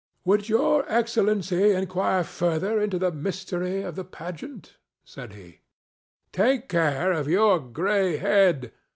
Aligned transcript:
"Would 0.25 0.49
Your 0.49 0.83
Excellency 0.91 1.73
inquire 1.73 2.23
further 2.23 2.81
into 2.81 2.97
the 2.97 3.11
mystery 3.11 3.83
of 3.83 3.95
the 3.95 4.03
pageant?" 4.03 4.77
said 5.05 5.33
he. 5.33 5.59
"Take 6.31 6.69
care 6.69 7.11
of 7.11 7.27
your 7.27 7.59
gray 7.59 8.17
head!" 8.17 8.71